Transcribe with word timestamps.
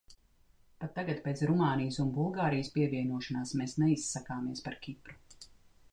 Pat 0.83 0.93
tagad, 0.95 1.19
pēc 1.25 1.43
Rumānijas 1.51 2.01
un 2.05 2.09
Bulgārijas 2.17 2.73
pievienošanās, 2.79 3.55
mēs 3.61 3.79
neizsakāmies 3.85 4.69
par 4.69 4.83
Kipru. 4.87 5.21